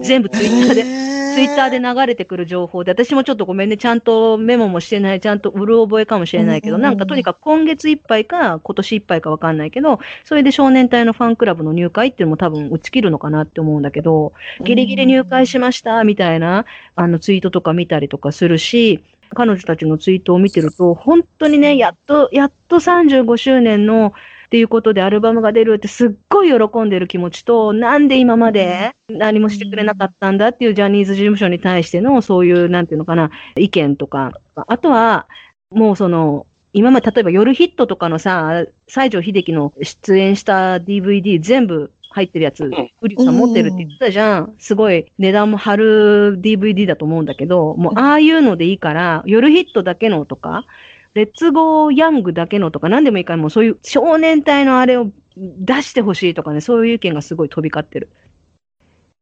[0.02, 19.02] 全部ツイッターで、ツイッターで流れてくる情報で、私もちょっとごめんね、ちゃんとメモもしてない、ちゃんとうる覚えかもしれないけど、なんかとにかく今月いっぱいか、今年いっぱいかわかんないけど、それで少年隊のファンクラブの入会っていうのも多分打ち切るのかなって思うんだけど、ギリギリ入会しましたみたいな、あのツイートとか見たりとかするし、
[19.34, 24.12] 彼女たちのツイートを見てると、本当にね、やっと、やっと35周年の、
[24.52, 35.26] っていうことでアルバムが出るってすっごい喜んでる気持ちと、なんで今まで何もしてくれなかったんだっていうジャニーズ事務所に対してのそういう、なんていうのかな、意見とか、あとは、
[35.70, 42.74] もうその、今まで例えば夜ヒットとかのさ、西城秀樹の出演した DVD 全部入ってるやつ、ん。
[43.00, 44.54] ウリさん持ってるって言ってたじゃん。
[44.58, 50.66] すごい値段も張る DVD だと思うんだけど、もうああいうのでいいから、夜ヒットだけのとか、
[51.14, 58.10] レッツゴーヤングだけのとか、何でもいいから、もうそういう少年隊のあれを出してほしいとかね、そういう意見がすごい飛び交ってる。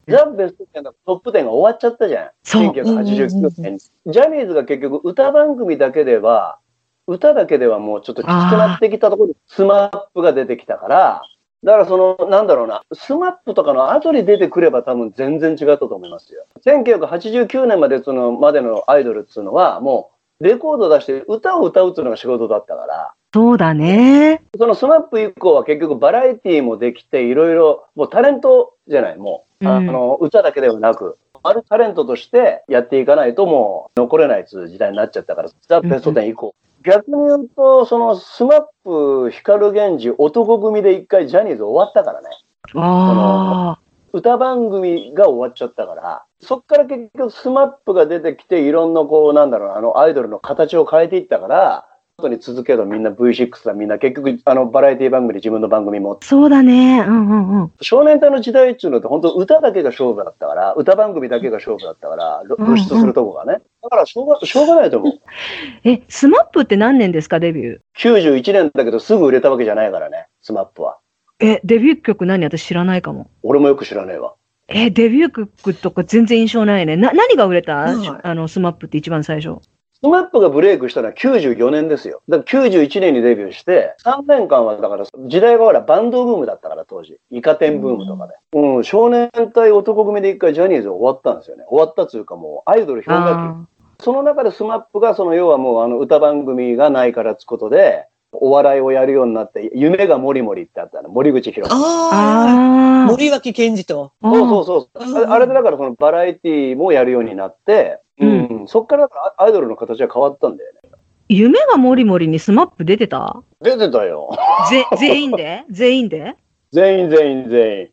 [0.08, 2.30] ザ・ベスト10のトップ10が終わっちゃったじゃん。
[2.42, 3.78] そう1989年に。
[3.78, 6.58] ジャニーズが結局歌番組だけでは、
[7.06, 11.22] 歌だけではもうちょっときつくなってきたところで、 SMAP が出てきたから、
[11.62, 16.46] だからその、なんだろうな、 SMAP とかの後に出てくれば多分全然違ったと思いますよ。
[16.64, 24.42] 1989年までその、までのアイドルっていうのは、もう、レコード出して歌を歌うっていうのが仕事だったから、そうだね。
[24.58, 29.68] その SMAP 以降は結局バラエティーもできて、いろいろ、もうタレントじゃない、もう。
[29.68, 36.54] あうんの、歌だけではなく、あるタレントとしてやっていかないともう残れないっていう時代になっちゃったから、ザ・ベスト10以降。
[36.82, 42.28] 逆に言うと、その SMAP、光 GENJI、男闘呼組で一回ジャニーズ終わったからね。
[42.74, 43.80] ああ。
[44.12, 51.86] 歌番組が終わっちゃったから、そっから結局 SMAP が出てきて、いろんなこう、なんだろうな、あのアイドルの形を変えていったから、
[52.20, 56.18] 後に続けるとみんな V6 だ、みんな結局、あの、バラエティ番組で自分の番組も。
[56.22, 57.00] そうだね。
[57.00, 57.72] うんうんうん。
[57.80, 63.60] 少年隊の時代っていうのって本当歌だけが勝負だったから、歌番組だけが勝負だったから、露出するとこがね。
[63.82, 65.12] だからしょうが、しょうがないと思う。
[65.88, 70.98] え、 SMAP って何年ですか、デビュー？91年だけどすぐ売れたわけじゃないからね、 SMAP は。
[71.40, 72.44] え、デビュー曲何？
[72.44, 73.30] 私知らないかも。
[73.42, 74.34] 俺もよく知らねえわ。
[74.70, 76.96] え、デビュー曲とか全然印象ないね。
[76.96, 79.60] な、何が売れた、はいあの、 SMAP って一番最初。
[80.02, 82.22] SMAP がブレイクしたのは94年ですよ。
[82.28, 87.18] だから91年にデビューして、3年間はだから時代がほらバンドブームだったから当時。
[87.30, 88.34] イカ天ブームとかで。
[88.54, 91.64] うん、少年隊男闘呼組で一回ジャニーズ終わったんですよね。
[91.68, 93.38] 終わったっていうかもうアイドル氷河期。
[93.38, 93.66] あ
[94.02, 101.08] その中で SMAP がその要はもうあの歌番組がないからつことで、お笑いをやるようになって、夢がもりもりってあったの。
[101.08, 103.06] 森口博ああ。
[103.10, 104.12] 森脇健児と。
[104.22, 105.04] そうそうそう。
[105.04, 110.80] うんああれでだからそのバラエティもやるようになって、うん、そっからだからアイドルの形は変わったんだよね。
[111.28, 113.42] 夢がもりもりに SMAP 出てた？
[113.60, 114.30] 出てたよ。
[114.68, 115.64] ぜ、全員で？
[115.70, 116.36] 全員で？
[116.72, 117.88] 全員全員全員。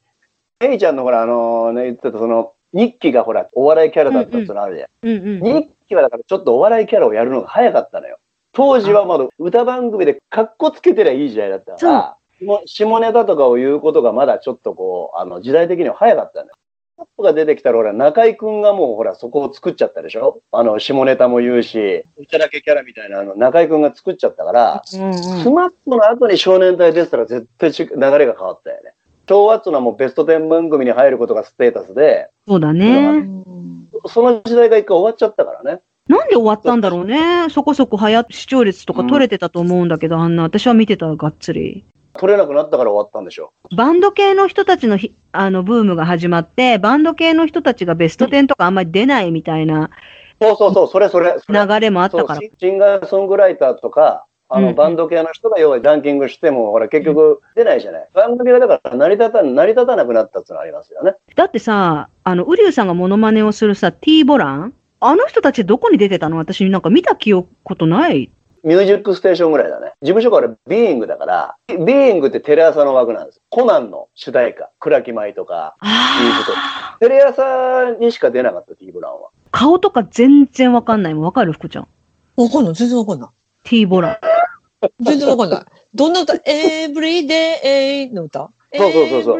[0.59, 4.89] メイちゃんのほら、あのね、言ってたその、ニッキがほら、お笑いキャラだったってのあるじゃん。
[5.03, 5.61] うんうん。
[5.61, 8.17] ニッキはだからちょっとお笑いキャラをやるのが早かったのよ。
[8.57, 16.53] 当時はまだ歌番組でカッコつけてりゃいい時代だったから、下ネタとかを言うことがまだちょっとこう、あの時代的には早かったのよ。
[16.97, 28.93] SMAP が出てきたらほら、中居くんがもうほら、そこを作っちゃったでしょあの、下ネタも言うし、うちだけキャラみたいなあの、中居くんが作っちゃったから、うんうん SMAP の後に少年隊出てたら絶対ち流れが変わったよね。
[29.29, 33.19] 昭和っつうのはもうベスト10番組に入ることがステータスで、そうだうね。
[33.19, 33.45] ん
[34.07, 35.81] その時代が一回終わっちゃったからね。
[36.07, 37.49] なんで終わったんだろうね。
[37.49, 41.83] そこそこ流行視聴率とか取れてたと思うんだけど、あんな、私は見てた、がっつり。
[42.13, 43.53] 取れなくなったから終わったんでしょ。
[43.75, 49.91] バンド系の人たちのひあのブームが始まって、バンド系の人たちがベスト10とかあんまり出ないみたいな
[50.41, 51.35] そうそうそう、それそれ。
[51.39, 52.39] それ流れもあったから。
[52.39, 58.07] シシンガーソングライターとか、あの、うんうんバンド系の人が要はランキングしても、ほら、結局出ないじゃない。
[58.13, 61.15] バンド系がだから成り立た成り立たなくなったっていうのがありますよね。
[61.35, 66.37] だってさ、あの、ウリュウさんがモノマネをするさ、T ボランあの人たちどこに出てたの？
[66.37, 68.31] 私なんか見た記憶ことない。
[68.63, 69.93] ミュージックステーションぐらいだね。
[70.01, 73.41] 事務所からビーイングだから、ビーイングってテレ朝の枠なんです。
[73.49, 76.97] コナンの主題歌、倉木舞とか、ああ。
[76.99, 79.29] テレ朝にしか出なかった、T ブランは。
[79.51, 81.23] 顔とか全然わかんないもん。
[81.23, 81.53] わかる？
[81.53, 81.87] 福ちゃん。
[82.35, 82.73] わかんない。
[82.73, 83.29] 全然わかんない。
[83.63, 84.17] T ボラン。
[85.01, 85.65] 全然わかんない。
[85.93, 88.49] どんな歌 ?Everyday の歌？
[88.73, 89.39] そうそうそうそう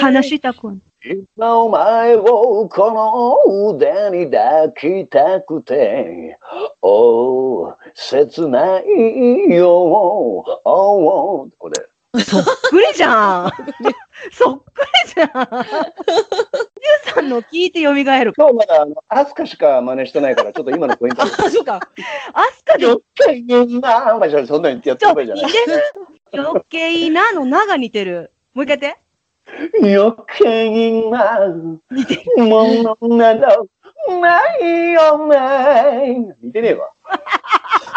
[0.00, 0.74] 話したくは
[1.04, 6.38] 今お前をこの腕に抱きたくて、
[6.80, 12.22] おう、切ないよ、おう、これ。
[12.22, 13.50] そっくりじゃん。
[14.30, 15.28] そっくりじゃん。
[15.28, 15.32] ゆ
[17.10, 18.04] うさんの聞いて蘇る。
[18.04, 21.22] 今日まだあの、アスカしか真似してないから、ちょっと今のポイント。
[21.24, 21.80] あ、そうか。
[22.32, 25.44] アスカで余計な、まあ、そんなにやってればいいじゃない。
[26.32, 28.30] 余計なのなが似てる。
[28.54, 29.01] もう一回やって。
[29.80, 31.40] 余計な
[31.90, 32.44] 似てる。
[32.44, 33.68] ものなど
[34.20, 36.34] ないよね。
[36.42, 36.90] 似てねえわ。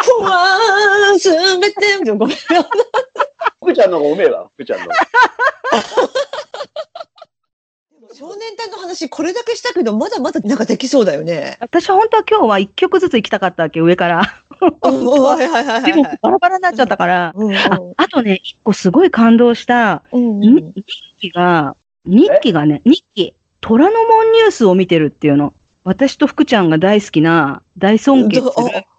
[0.03, 1.29] ふわー、す
[1.59, 2.37] べて、ごめん。
[2.37, 4.85] 福ちゃんの方がうめえわ、福ちゃんの。
[8.13, 11.57] 少年隊の話、これだけしたけど、まだまだなんかできそうだよね。
[11.59, 14.44] 私本当は今日は一曲ずつ行きたかったわけ、上から。
[14.61, 16.19] いはいはいはいでもはい。
[16.21, 17.31] バラバラになっちゃったから。
[17.35, 20.85] うんうんああとね、一個すごい感動した、うんに日
[21.17, 25.53] 記が、日記がね、日記、虎ノ門ニュースを見てるっていうの。
[25.83, 28.51] 私と福ちゃんが大好きな、大尊敬する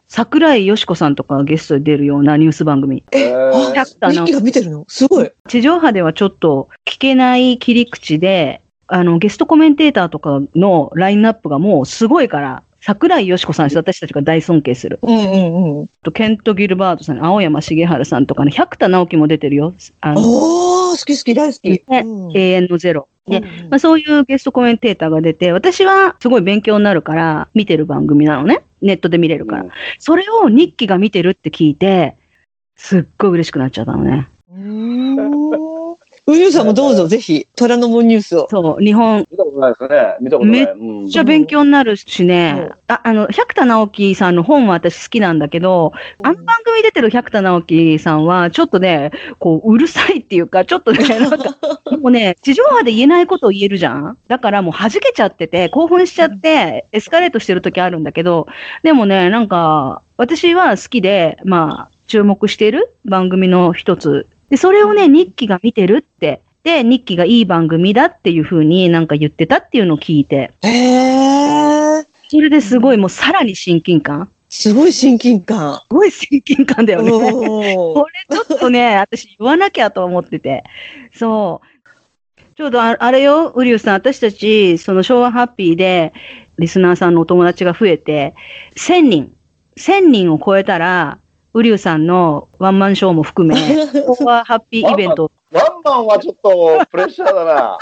[0.08, 3.02] 桜井よしこさんとかがゲストで出るようなニュース番組。
[3.10, 4.84] え、あー日記が見てるの？
[4.88, 5.32] すごい。
[5.48, 15.00] 地上波ではちょっと聞けない切り口で、あの、ゲストコメンテーターとかのラインナップがもうすごいから、桜井よしこさん、私たちが大尊敬する。
[15.02, 15.88] うんうんうん。
[16.04, 19.74] とケント・ギルバートさん、青山茂春さんとかね、百田直樹も出てるよ。
[20.00, 21.68] あの、おー、好き好き、大好き。
[21.68, 23.08] ねうん永遠のゼロ。
[23.26, 28.62] で、うんまあ、そういうゲストコメンテーターが出て、私はすごい勉強になるから見てる番組なのね。
[28.80, 29.62] ネットで見れるから。
[29.62, 32.14] うんそれを日記が見てるって聞いて、
[32.76, 34.28] すっごい嬉しくなっちゃったのね。
[36.26, 36.36] うーん。
[36.36, 38.46] ウユさんもどうぞ、ぜひ、虎ノ門ニュースを。
[38.50, 40.16] そう、日本、見たことないですね。
[40.20, 40.62] 見たことない。
[40.62, 51.56] うんめっちゃ勉強になるしね、ああの、百田直樹さんの本は私好きなんだけど、あの番組出てる百田直樹さんは、ちょっとね、こう、うるさいっていうか、ちょっとね、 なんか、
[52.00, 58.48] もうね、地上波で言えないことを言えるじゃんだからもう弾けちゃってて、興奮しちゃって、エスカレートしてる時あるんだけど、
[58.82, 64.26] でもね、なんか、私は好きで、まあ、注目している番組の一つ。
[64.50, 66.42] で、それをね、日記が見てるって。
[66.62, 72.06] で、日記がいい番組だっていう風になんか言ってたっていうのを聞いて、へー。
[72.28, 75.74] それですごいもうさらに親近感すごい親近感。
[75.74, 77.10] すごい親近感だよね。
[77.10, 80.64] これちょっとね、私言わなきゃと思ってて。
[81.12, 81.76] そう。
[82.56, 86.14] ちょうどああれよ、ウリュウさん、私たち、その昭和ハッピーで、
[86.58, 88.34] リスナーさんのお友達が増えて、
[88.76, 89.34] 1000人、
[89.76, 91.18] 1000人を超えたら、
[91.56, 93.56] ウリュウさんのワンマンショーも含め、
[94.04, 97.78] 昭和ハッピーイベント、ワンマンはちょっとプレッシャーだな。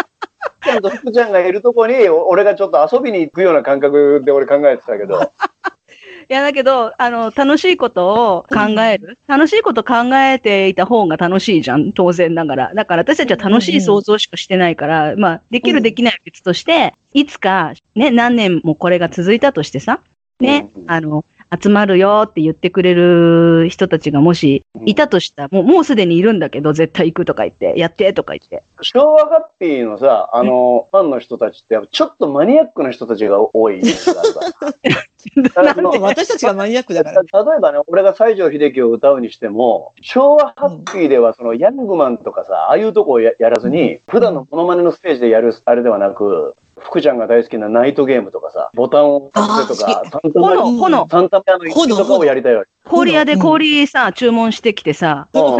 [0.62, 5.20] ちゃんと福ちゃんがいるとこに、お俺がちょっと遊びに行くような感覚で俺考えてたけど。
[6.30, 9.18] いや、だけど、あの、楽しいことを考える。
[9.26, 12.74] 楽しいこと考えていた方が楽しいじゃん、当然ながら。
[12.74, 20.00] だから私たちは楽しい想像しかしてないから、まあ、できるできないは別として、いつか、ね、何年もこれが続いたとしてさ、
[20.38, 21.24] ねう、んあの、
[21.60, 28.62] 集まるよって言ってくれる人たちがもしいたとしたら、もう、もうすでにいるんだけど、絶対行くとか言って、やってとか言って。
[28.80, 36.00] 昭和ハッピーのさ、あの、ファンの人たちって、ちょっとマニアックな人たちが多いイメージがあるから。
[36.00, 37.22] 私たちがマニアックだから。
[37.44, 52.70] 例えばね、俺が西城秀樹を歌うにしても、昭和ハッピーではそのヤングマンとかさ、ああいうとこをややらずに、普段のモノマネのステージでやるあれではなく、福ちゃんが大好きなナイトゲームとかさ、ボタンを押してとか、サンタマ炎、炎、サンタマの一とかをやりたいわけ。
[52.84, 55.28] 氷屋で氷さ、注文してきてさ。
[55.32, 55.52] 最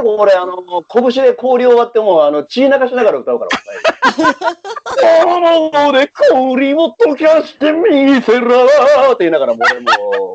[0.00, 3.50] 後俺、あの、拳で氷を割ってもう、あの、血流しながら歌うから。
[5.24, 10.34] 炎 で氷を溶かしてみせらーって言いながら、もう俺もう、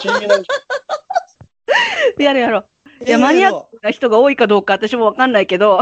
[0.00, 0.46] 血流し。
[2.18, 2.64] やるやろ。
[3.04, 5.80] いや、マニアックな人が多いかどうか私もわかんないけど、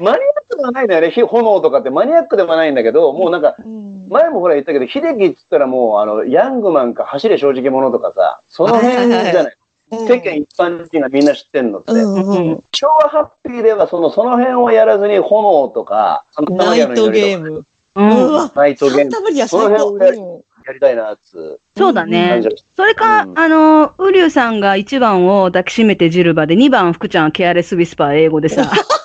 [0.00, 1.90] マニアックではないんだよね、火炎とかって。
[1.90, 4.08] マニアックではないんだけど、もうなんか、うん。
[4.08, 9.56] 前もほら言ったけど、秀樹って言ったらもう、あの、ヤングマンか走れ正直者とかさ、その辺じゃない。
[9.92, 11.92] 世間一般人がみんな知ってんのって。
[11.92, 17.50] うんうん昭和ハッピーではその、その辺をやらずに炎とか、ナイトゲーム。
[17.50, 17.66] う。
[17.96, 18.32] うん。
[18.32, 19.48] わ、ナイトゲーム。
[19.48, 21.60] その辺をやりたいな、つ。
[21.76, 22.42] そうだうね
[22.76, 23.38] それか、うん。
[23.38, 28.70] あの、ウリュウさんが1番を抱きしめてジルバで、2番福ちゃんケアレスウィスパー英語でさ、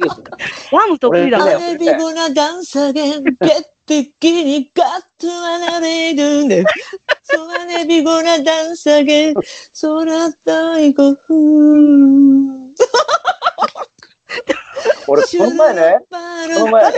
[0.00, 0.24] あいいですね
[0.72, 1.64] ワム得意だ俺ね。
[1.64, 6.64] アレビゴなダンサーゲン、決的にガッと離れるんで。
[7.22, 12.74] そうアレビゴなダンサーゲン、空大五分。
[15.06, 15.98] 俺、この前ね、
[16.54, 16.92] この前、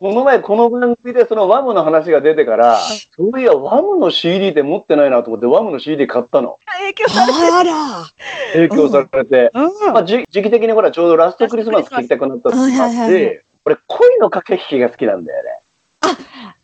[0.00, 2.78] この前この番組でそのワムの話が出てから、
[3.16, 6.58] そういや、ワムの CD って持ってないなと思って、ワムの CD 買ったの。
[6.78, 8.04] 影響されてあら。
[8.52, 9.50] 提供されて。
[9.54, 15.50] うんまあ、じ時期的にほら、ちょうどラストクリスマス聴きたくなったっあって、俺、恋の駆け引きが好きなんだよね。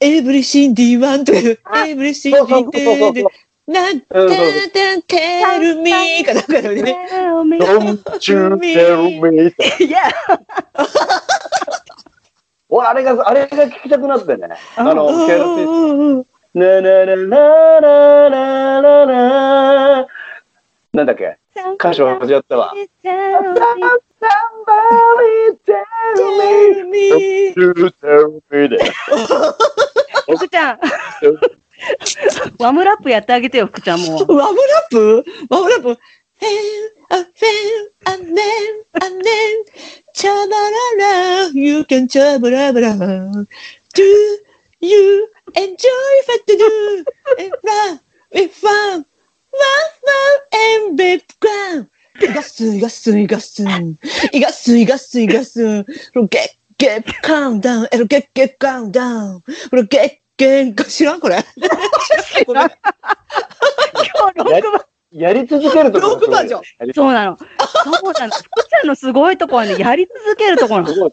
[0.00, 3.24] エブリシンディワンという、エブリシンディそうそうそう。
[3.68, 6.96] なんてうんそうそうてテルミーかなんかだよね。
[7.12, 9.76] Don't you tell me って。
[9.84, 10.00] いや、
[12.70, 14.48] 俺、あれが、あれが聞きたくなってね。
[14.76, 15.26] あの、ス
[20.92, 21.38] なんだっけ？
[21.74, 22.72] 歌唱始まったわ。
[30.36, 30.78] 福ちゃん。
[32.58, 34.18] ワムラップやってあげてよ、福ちゃんも。
[34.18, 35.24] ワムラップ？
[35.48, 35.98] ワムラップ？
[37.10, 39.64] I feel, I name, I name,
[40.14, 43.44] cha-la-la-la, you can cha-la-la-la.
[43.94, 44.38] Do
[44.80, 47.04] you enjoy what to do?
[47.38, 48.00] And fun,
[48.32, 49.06] with fun,
[49.54, 51.88] love, love, and big ground.
[52.20, 53.62] いがす、いがす、いがす、
[54.32, 55.86] いがす、いがす、いがす、get,
[56.78, 59.40] get, calm down, get, get, calm down,
[59.88, 61.44] get, 原画知らんこれ。
[61.56, 61.72] 今
[64.32, 64.77] 日録
[65.18, 66.62] やり続けるところそうなの。
[66.94, 67.36] そうなの。
[67.36, 68.30] 福ちゃん
[68.86, 71.10] のすごいところはね、やり続けるところなの。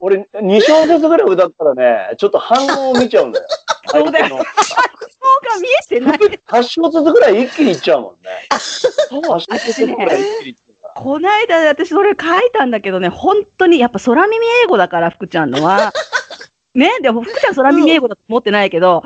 [0.00, 3.46] 俺、2小節ぐらい歌ったらね、ちょっと反応を見ちゃうんだよ。
[3.86, 6.18] そうだよ相手の顔が見えてない。
[6.18, 8.30] 8小節ぐらい一気にいっちゃうもんね。
[8.58, 10.94] そう8小節ぐらい一気にいっちゃうから。
[10.94, 15.92] こないだ私それ書いたんだけどね、本当にやっぱ空耳英語だから、福ちゃんのは。
[16.74, 19.04] ね、でも福ちゃん空耳英語だと思ってないけど、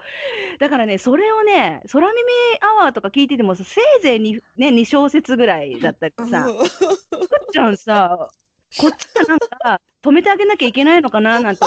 [0.60, 2.22] だからね、それをね、空耳
[2.60, 8.30] アワーとか聞いてても、せいぜいに、ね、2小節ぐらいだったりさ、福ちゃんさ、
[8.78, 11.62] こっちがなんか、止めてあげなきゃいけないのかななんて、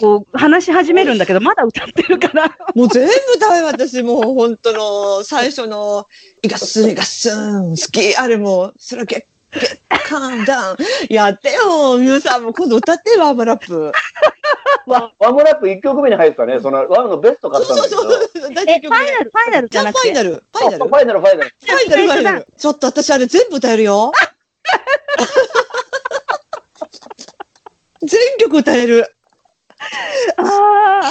[0.00, 2.56] こう、話し始めるんだけど、まだ歌ってるから。
[2.74, 6.08] もう全部ダメ、私もう本当の最初の、
[6.42, 9.26] イガッスン、イガッスン、好き、あれも、それゲッ、ゲッ、
[10.08, 10.76] カンダウン。
[11.08, 13.92] やってよ、皆さんも今度歌ってよ、ワーマラップ。
[14.86, 16.60] ワワンモラップ1曲目に入ってたね。
[16.60, 18.02] そのワンのベスト買ったんだけど。
[18.02, 20.08] そうそう、大え、体ファイナル、ファイナルじじゃなくて？
[20.08, 20.84] ファイナル、ファイナル。
[20.84, 21.50] あファイナル、ファイナル。
[21.50, 22.46] ファイナル、ファイナル。
[22.56, 24.12] ちょっと私あれ全部歌えるよ。
[28.00, 29.14] 全曲歌える。
[30.36, 30.42] あ
[31.04, 31.10] あ。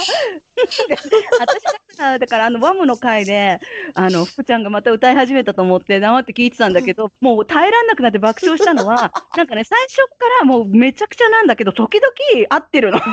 [1.40, 3.60] 私がさ、だからあの、ワムの回で、
[4.00, 12.12] あの、福ちゃんがまた歌い始めたと思って黙って聞いてたんだけど、 もう耐えらんなくなって爆笑したのは、 なんかね、最初からもうめちゃくちゃなんだけど、時々
[12.48, 12.98] 合ってるの。
[13.02, 13.04] 合っ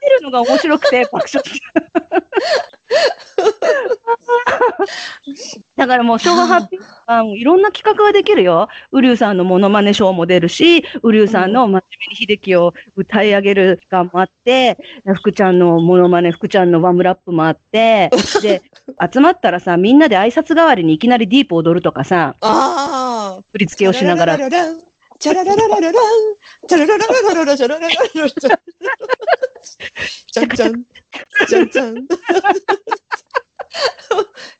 [0.00, 1.70] てるのが面白くて爆笑した。
[5.76, 8.68] だからもう、昭和ハッピーあのいろんな企画ができるよ。
[8.92, 14.78] ウリュウさんのモノマネショーも出るし、ウリュウさんの真面目に秀樹を歌い上げる時間もあって、
[15.14, 18.10] 福ちゃんのモノマネ、福ちゃんのワムラップもあって、
[18.42, 18.62] で、
[19.12, 23.42] 集まったらさ、みんなで挨拶代わりにいきなりディープ踊るとかさ、ああ。
[23.52, 24.38] 振り付けをしながら、
[25.18, 26.02] チャララララララン、
[26.68, 28.60] チャラララララララ、チャララララララ、チャラ
[30.32, 30.84] じゃんじゃん、
[31.48, 31.94] じゃんじゃん。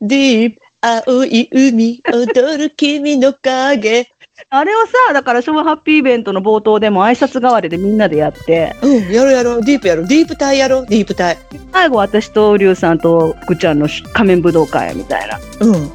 [0.00, 4.08] ディープ、青い海、踊る君の影。
[4.50, 11.38] あれをさ、だから昭和ハッピーイベントの冒頭でも挨拶代わりでみんなでやって、うん、やろうやろう、ディープやろう、ディープ隊やろう、ディープ隊。
[11.72, 15.38] 最後私とリュウさんと福ちゃんの仮面武道会みたいな。
[15.60, 15.90] うん。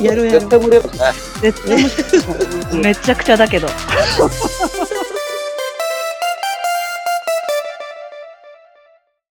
[0.00, 1.12] やろうやろう絶対無理ですね。
[1.40, 3.68] 絶対面白いめちゃくちゃだけど。